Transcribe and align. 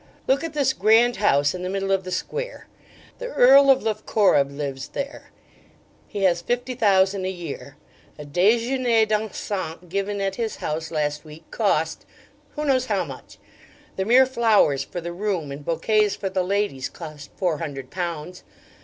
Look 0.27 0.43
at 0.43 0.53
this 0.53 0.73
grand 0.73 1.17
house 1.17 1.53
in 1.53 1.61
the 1.61 1.69
middle 1.69 1.91
of 1.91 2.05
the 2.05 2.11
square. 2.11 2.65
The 3.19 3.27
Earl 3.27 3.69
of 3.69 3.83
Loughcorrib 3.83 4.49
lives 4.49 4.87
there: 4.87 5.29
he 6.07 6.23
has 6.23 6.41
fifty 6.41 6.73
thousand 6.73 7.23
a 7.25 7.29
year. 7.29 7.77
A 8.17 8.25
DEJEUNER 8.25 9.05
DANSANT 9.05 9.89
given 9.89 10.19
at 10.19 10.37
his 10.37 10.55
house 10.55 10.89
last 10.89 11.23
week 11.23 11.43
cost, 11.51 12.07
who 12.55 12.65
knows 12.65 12.87
how 12.87 13.03
much? 13.05 13.37
The 13.95 14.03
mere 14.05 14.25
flowers 14.25 14.83
for 14.83 15.01
the 15.01 15.13
room 15.13 15.51
and 15.51 15.63
bouquets 15.63 16.15
for 16.15 16.31
the 16.31 16.41
ladies 16.41 16.89
cost 16.89 17.29
four 17.35 17.59
hundred 17.59 17.91
pounds. 17.91 18.41